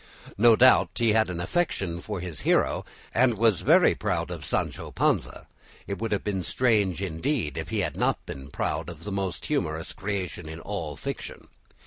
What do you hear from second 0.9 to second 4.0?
he had an affection for his hero, and was very